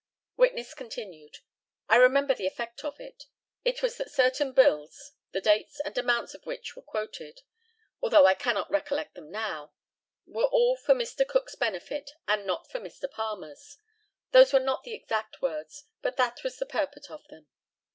]Witness 0.35 0.73
continued: 0.73 1.37
I 1.87 1.97
remember 1.97 2.33
the 2.33 2.47
effect 2.47 2.83
of 2.83 2.99
it 2.99 3.25
it 3.63 3.83
was 3.83 3.97
that 3.97 4.09
certain 4.09 4.51
bills 4.51 5.11
the 5.29 5.41
dates 5.41 5.79
and 5.81 5.95
amounts 5.95 6.33
of 6.33 6.43
which 6.43 6.75
were 6.75 6.81
quoted, 6.81 7.43
although 8.01 8.25
I 8.25 8.33
cannot 8.33 8.71
recollect 8.71 9.13
them 9.13 9.29
now 9.29 9.73
were 10.25 10.45
all 10.45 10.75
for 10.75 10.95
Mr. 10.95 11.23
Cook's 11.23 11.53
benefit 11.53 12.09
and 12.27 12.47
not 12.47 12.67
for 12.67 12.79
Mr. 12.79 13.07
Palmer's. 13.11 13.77
Those 14.31 14.51
were 14.53 14.59
not 14.59 14.81
the 14.83 14.95
exact 14.95 15.39
words, 15.39 15.83
but 16.01 16.17
that 16.17 16.41
was 16.43 16.57
the 16.57 16.65
purport 16.65 17.11
of 17.11 17.27
them. 17.27 17.45